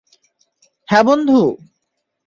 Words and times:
হ্যাঁ, 0.87 1.03
বন্ধু! 1.03 1.39